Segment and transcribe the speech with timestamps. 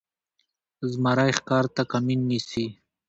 [0.91, 2.65] زمری ښکار ته کمین نیسي.